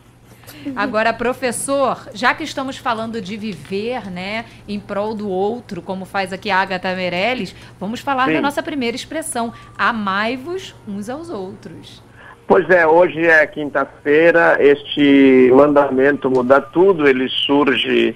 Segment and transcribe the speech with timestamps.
[0.75, 6.31] Agora, professor, já que estamos falando de viver, né, em prol do outro, como faz
[6.33, 8.35] aqui a Agatha Meirelles, vamos falar Sim.
[8.35, 12.01] da nossa primeira expressão: amai-vos uns aos outros.
[12.47, 18.15] Pois é, hoje é quinta-feira, este mandamento muda tudo, ele surge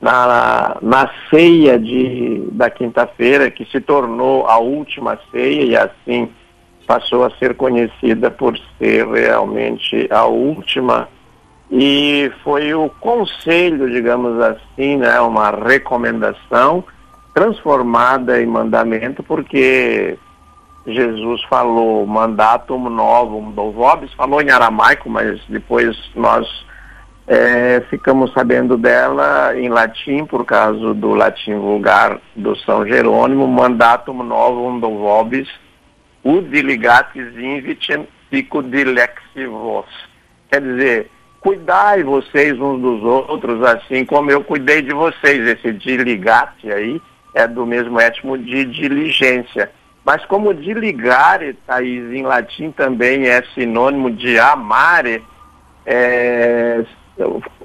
[0.00, 6.28] na, na ceia de, da quinta-feira, que se tornou a última ceia e assim
[6.88, 11.08] passou a ser conhecida por ser realmente a última.
[11.70, 16.82] E foi o conselho, digamos assim, né, uma recomendação
[17.32, 20.18] transformada em mandamento, porque
[20.88, 26.46] Jesus falou mandatum novum do vobis, falou em aramaico, mas depois nós
[27.26, 34.22] é, ficamos sabendo dela em latim, por causa do latim vulgar do São Jerônimo, mandatum
[34.22, 35.48] novum do vobis,
[36.24, 39.86] udiligatis invitem pico dilexivos.
[40.50, 45.46] Quer dizer, cuidai vocês uns dos outros, assim como eu cuidei de vocês.
[45.46, 47.00] Esse diligate aí
[47.34, 49.70] é do mesmo étimo de diligência.
[50.04, 55.22] Mas como diligare, Thaís, em latim também é sinônimo de amare,
[55.84, 56.82] é,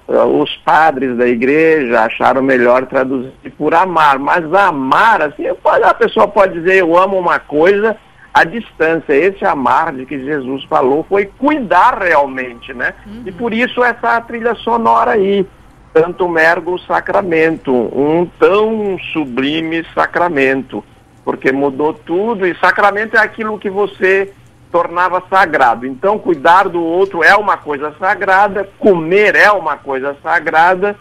[0.08, 4.20] os padres da igreja acharam melhor traduzir por amar.
[4.20, 7.96] Mas amar, assim, a pessoa pode dizer eu amo uma coisa
[8.34, 9.14] à distância.
[9.14, 12.94] Esse amar de que Jesus falou foi cuidar realmente, né?
[13.06, 13.24] Uhum.
[13.26, 15.46] E por isso essa trilha sonora aí.
[15.94, 20.84] Tanto mergo sacramento, um tão sublime sacramento
[21.24, 24.34] porque mudou tudo e sacramento é aquilo que você
[24.72, 25.86] tornava sagrado.
[25.86, 30.96] Então, cuidar do outro é uma coisa sagrada, comer é uma coisa sagrada.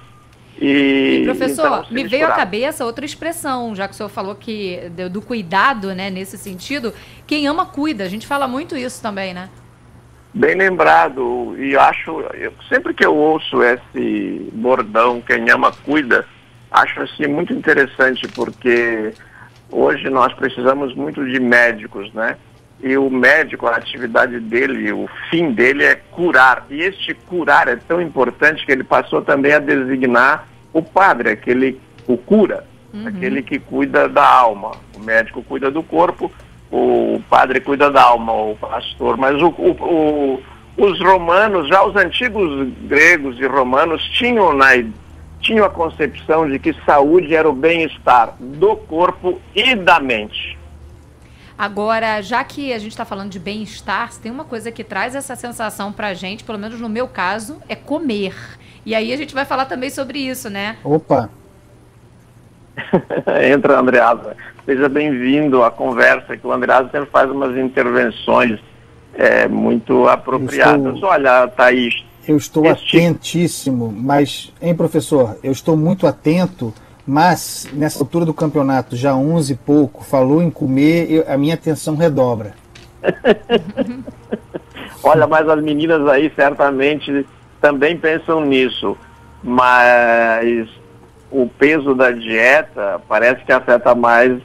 [0.60, 4.34] E, E, professor, então, me veio à cabeça outra expressão, já que o senhor falou
[4.34, 6.92] que do, do cuidado, né, nesse sentido.
[7.26, 8.04] Quem ama, cuida.
[8.04, 9.48] A gente fala muito isso também, né?
[10.34, 16.26] Bem lembrado, e acho, eu- sempre que eu ouço esse bordão, quem ama cuida,
[16.70, 19.12] acho assim muito interessante, porque
[19.72, 22.36] hoje nós precisamos muito de médicos, né?
[22.82, 26.66] E o médico, a atividade dele, o fim dele é curar.
[26.68, 31.80] E este curar é tão importante que ele passou também a designar o padre, aquele,
[32.08, 32.64] o cura,
[33.06, 34.72] aquele que cuida da alma.
[34.96, 36.30] O médico cuida do corpo,
[36.72, 39.16] o padre cuida da alma, o pastor.
[39.16, 40.42] Mas o, o- o-
[40.76, 44.70] os romanos, já os antigos gregos e romanos, tinham, na,
[45.42, 50.56] tinham a concepção de que saúde era o bem-estar do corpo e da mente.
[51.58, 55.14] Agora, já que a gente está falando de bem-estar, se tem uma coisa que traz
[55.14, 58.34] essa sensação pra gente, pelo menos no meu caso, é comer.
[58.86, 60.76] E aí a gente vai falar também sobre isso, né?
[60.82, 61.28] Opa,
[63.44, 64.36] Entra, Andreasa.
[64.64, 68.58] Seja bem-vindo à conversa, que o Andreasa sempre faz umas intervenções
[69.14, 70.94] é, muito apropriadas.
[70.94, 76.72] estou- Olha, Thaís, eu estou Este- atentíssimo, mas, hein, professor, eu estou muito atento,
[77.06, 81.54] mas nessa altura do campeonato, já 11 e pouco, falou em comer, eu- a minha
[81.54, 82.54] atenção redobra.
[85.02, 87.26] Olha, mas as meninas aí certamente
[87.60, 88.96] também pensam nisso,
[89.42, 90.68] mas
[91.30, 94.40] o peso da dieta parece que afeta mais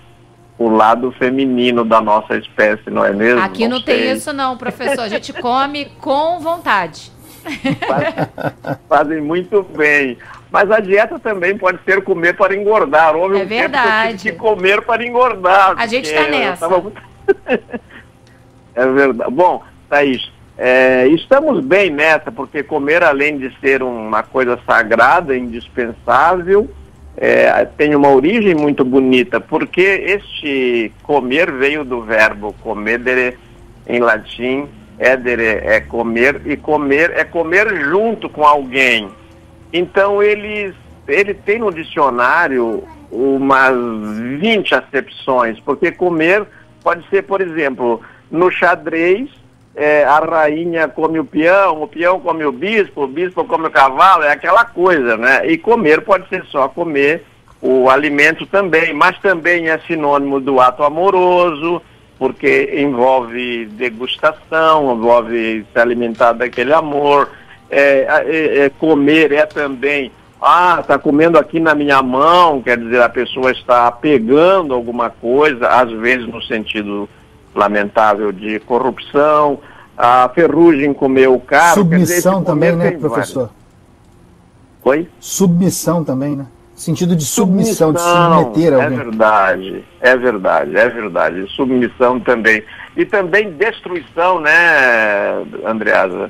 [0.58, 3.40] o lado feminino da nossa espécie, não é mesmo?
[3.42, 4.12] Aqui não, tem sei.
[4.14, 5.02] isso não, professor.
[5.02, 7.12] A gente come com vontade.
[7.88, 10.18] Faz- Fazem muito bem.
[10.52, 13.16] Mas a dieta também pode ser comer para engordar.
[13.16, 14.18] Houve É um tempo que eu verdade.
[14.18, 15.76] que comer para engordar.
[15.78, 16.70] A gente tá eu nessa.
[16.70, 16.92] tava
[18.76, 19.32] é verdade.
[19.32, 26.68] Bom, Thaís, É, estamos bem nessa, porque comer, além de ser uma coisa sagrada, indispensável,
[27.16, 33.38] é, tem uma origem muito bonita, porque este comer veio do verbo comedere,
[33.86, 34.68] em latim,
[35.00, 39.10] edere é comer, e comer é comer junto com alguém.
[39.72, 40.74] Então, ele,
[41.08, 43.76] ele tem no dicionário umas
[44.40, 46.46] 20 acepções, porque comer
[46.84, 49.30] pode ser, por exemplo, no xadrez,
[49.76, 53.72] é, a rainha come o peão, o peão come o bispo, o bispo come o
[53.72, 55.46] cavalo, é aquela coisa, né?
[55.48, 57.24] E comer pode ser só comer
[57.62, 61.82] o alimento também, mas também é sinônimo do ato amoroso,
[62.18, 67.30] porque envolve degustação, envolve se alimentar daquele amor.
[67.70, 70.12] É, é, é, comer é também,
[70.42, 75.68] ah, está comendo aqui na minha mão, quer dizer, a pessoa está pegando alguma coisa,
[75.68, 77.10] às vezes no sentido
[77.54, 79.60] lamentável de corrupção,
[79.98, 81.76] a ferrugem comeu o carro.
[81.76, 83.50] Submissão dizer, também, né, professor?
[84.84, 85.10] Oi?
[85.20, 86.46] Submissão também, né?
[86.78, 89.00] Sentido de submissão, submissão, de submeter alguém.
[89.00, 91.48] É verdade, é verdade, é verdade.
[91.56, 92.64] Submissão também.
[92.96, 96.30] E também destruição, né, Andreasa?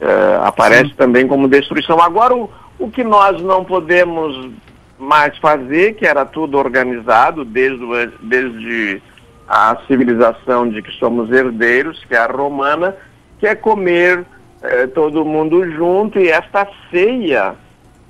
[0.00, 0.96] É, aparece Sim.
[0.96, 2.02] também como destruição.
[2.02, 4.50] Agora, o, o que nós não podemos
[4.98, 9.00] mais fazer, que era tudo organizado desde, desde
[9.46, 12.96] a civilização de que somos herdeiros, que é a romana,
[13.38, 14.24] que é comer
[14.60, 17.54] eh, todo mundo junto e esta ceia,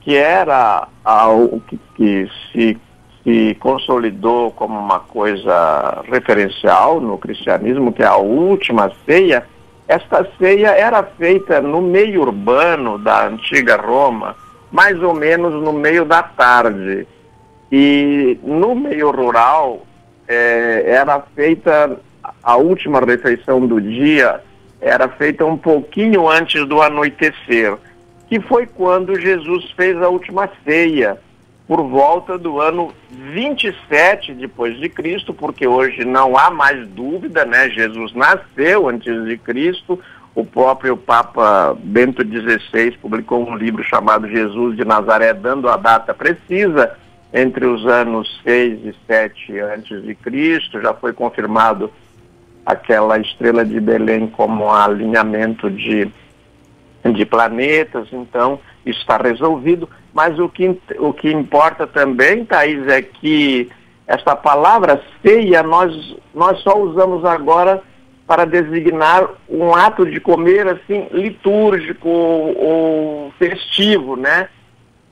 [0.04, 2.78] que era algo que, que se,
[3.22, 9.46] se consolidou como uma coisa referencial no cristianismo, que é a última ceia,
[9.88, 14.36] esta ceia era feita no meio urbano da antiga Roma,
[14.70, 17.06] mais ou menos no meio da tarde.
[17.72, 19.86] E no meio rural,
[20.28, 21.98] é, era feita
[22.42, 24.40] a última refeição do dia,
[24.80, 27.76] era feita um pouquinho antes do anoitecer,
[28.28, 31.18] que foi quando Jesus fez a última ceia,
[31.66, 37.70] por volta do ano 27 depois de Cristo, porque hoje não há mais dúvida, né?
[37.70, 39.98] Jesus nasceu antes de Cristo.
[40.34, 46.12] O próprio Papa Bento XVI publicou um livro chamado Jesus de Nazaré, dando a data
[46.12, 46.94] precisa
[47.32, 51.90] entre os anos 6 e 7 antes de Cristo, já foi confirmado
[52.64, 56.08] aquela estrela de Belém como alinhamento de,
[57.12, 59.88] de planetas, então isso está resolvido.
[60.12, 63.70] Mas o que, o que importa também, Thaís, é que
[64.06, 67.82] esta palavra ceia nós, nós só usamos agora
[68.26, 74.48] para designar um ato de comer assim litúrgico ou festivo, né?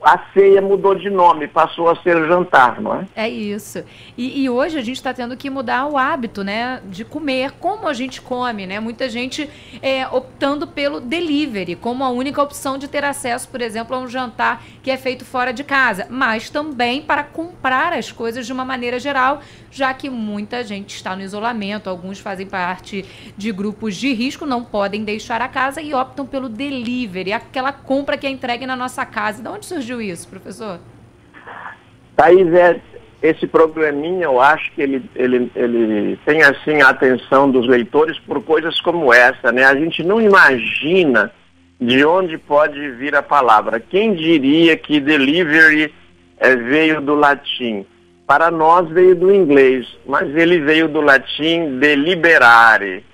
[0.02, 3.06] A ceia mudou de nome, passou a ser jantar, não é?
[3.14, 3.84] É isso.
[4.16, 7.86] E, e hoje a gente está tendo que mudar o hábito, né, de comer, como
[7.86, 8.80] a gente come, né?
[8.80, 9.48] Muita gente
[9.80, 14.08] é, optando pelo delivery, como a única opção de ter acesso, por exemplo, a um
[14.08, 18.64] jantar que é feito fora de casa, mas também para comprar as coisas de uma
[18.64, 19.40] maneira geral,
[19.70, 23.04] já que muita gente está no isolamento, alguns fazem parte
[23.36, 28.18] de grupos de risco, não podem deixar a casa e optam pelo delivery, aquela compra
[28.18, 29.42] que é entregue na nossa casa.
[29.42, 30.80] De onde surgiu surgiu isso, professor?
[32.16, 32.80] Thaís, é,
[33.22, 38.42] esse programinha, eu acho que ele, ele, ele tem assim a atenção dos leitores por
[38.42, 39.64] coisas como essa, né?
[39.64, 41.30] A gente não imagina
[41.80, 43.80] de onde pode vir a palavra.
[43.80, 45.92] Quem diria que delivery
[46.38, 47.84] é, veio do latim?
[48.26, 53.04] Para nós veio do inglês, mas ele veio do latim deliberare,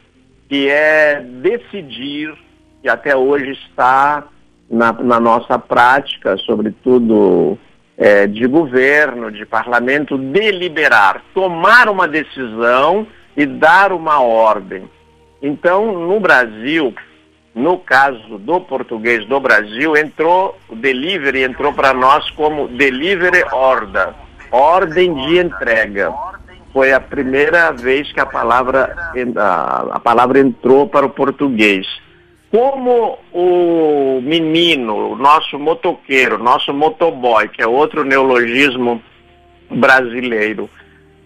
[0.48, 2.34] que é decidir,
[2.82, 4.24] que até hoje está
[4.70, 7.58] na, na nossa prática, sobretudo
[7.96, 13.06] é, de governo, de parlamento, deliberar, tomar uma decisão
[13.36, 14.88] e dar uma ordem.
[15.42, 16.94] Então, no Brasil,
[17.54, 24.10] no caso do português do Brasil, entrou o delivery entrou para nós como delivery order,
[24.50, 26.12] ordem de entrega.
[26.72, 28.94] Foi a primeira vez que a palavra
[29.36, 31.86] a, a palavra entrou para o português.
[32.50, 39.02] Como o menino, o nosso motoqueiro, nosso motoboy, que é outro neologismo
[39.70, 40.70] brasileiro,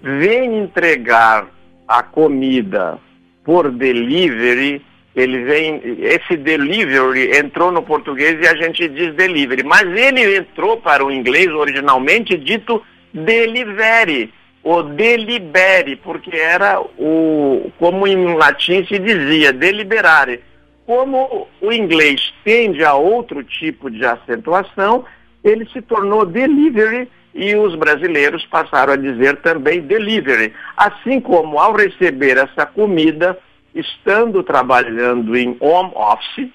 [0.03, 1.47] vem entregar
[1.87, 2.99] a comida
[3.45, 4.83] por delivery,
[5.15, 10.79] ele vem, esse delivery entrou no português e a gente diz delivery, mas ele entrou
[10.79, 12.83] para o inglês originalmente dito
[13.15, 14.33] delivery,
[14.65, 20.41] ou delibere, porque era o, como em latim se dizia, deliberare
[20.87, 25.05] como o inglês tende a outro tipo de acentuação,
[25.43, 30.53] ele se tornou delivery e os brasileiros passaram a dizer também delivery.
[30.77, 33.39] Assim como ao receber essa comida,
[33.75, 36.51] estando trabalhando em home office,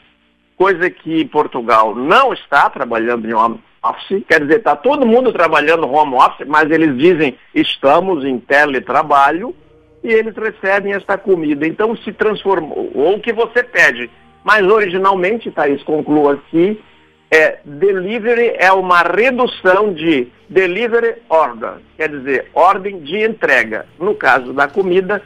[0.55, 5.88] coisa que Portugal não está trabalhando em home office, quer dizer, está todo mundo trabalhando
[5.88, 9.55] home office, mas eles dizem estamos em teletrabalho
[10.04, 11.68] e eles recebem esta comida.
[11.68, 14.10] Então se transformou, ou o que você pede.
[14.44, 16.82] Mas originalmente, Thaís, concluo aqui,
[17.30, 23.86] é, delivery é uma redução de delivery order, quer dizer, ordem de entrega.
[24.00, 25.22] No caso da comida,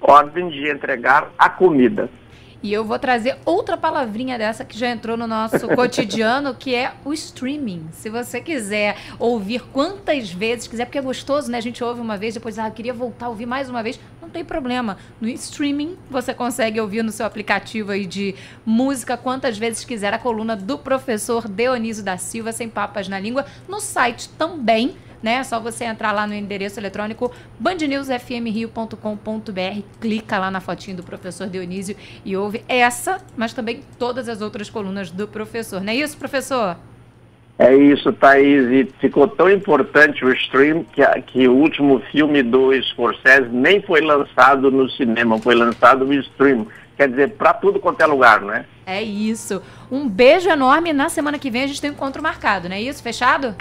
[0.00, 2.10] ordem de entregar a comida.
[2.66, 6.94] E eu vou trazer outra palavrinha dessa que já entrou no nosso cotidiano, que é
[7.04, 7.86] o streaming.
[7.92, 11.58] Se você quiser ouvir quantas vezes quiser, porque é gostoso, né?
[11.58, 14.00] A gente ouve uma vez, depois, ah, eu queria voltar a ouvir mais uma vez.
[14.20, 14.98] Não tem problema.
[15.20, 20.18] No streaming, você consegue ouvir no seu aplicativo aí de música quantas vezes quiser a
[20.18, 23.46] coluna do professor Dionísio da Silva, sem papas na língua.
[23.68, 24.96] No site também
[25.26, 25.38] né?
[25.38, 31.48] É só você entrar lá no endereço eletrônico bandnewsfmrio.com.br, clica lá na fotinho do professor
[31.48, 35.82] Dionísio e ouve essa, mas também todas as outras colunas do professor.
[35.82, 36.76] Não é isso, professor?
[37.58, 38.70] É isso, Thaís.
[38.70, 44.02] E ficou tão importante o stream que, que o último filme do Scorsese nem foi
[44.02, 46.68] lançado no cinema, foi lançado no stream.
[46.96, 48.64] Quer dizer, para tudo quanto é lugar, não é?
[48.86, 49.60] É isso.
[49.90, 50.92] Um beijo enorme.
[50.92, 53.02] Na semana que vem a gente tem um encontro marcado, não é isso?
[53.02, 53.56] Fechado?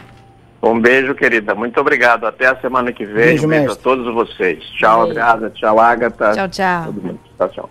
[0.61, 1.53] Um beijo, querida.
[1.53, 2.25] Muito obrigado.
[2.25, 3.25] Até a semana que vem.
[3.25, 4.63] Beijo, um beijo a todos vocês.
[4.79, 5.03] Tchau.
[5.03, 5.49] Adriana.
[5.51, 6.31] Tchau, Agatha.
[6.33, 6.85] Tchau, tchau.
[6.85, 7.19] Todo mundo.
[7.37, 7.69] Tchau, tchau.